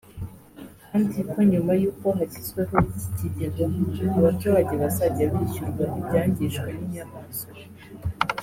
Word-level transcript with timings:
kandi 0.91 1.17
ko 1.31 1.37
nyuma 1.51 1.71
y’uko 1.81 2.07
hashyizweho 2.17 2.75
iki 2.89 3.07
kigega 3.17 3.63
abaturage 4.19 4.73
bazajya 4.81 5.25
bishyurwa 5.33 5.83
ibyangijwe 5.99 6.67
n’inyamaswa 6.77 7.53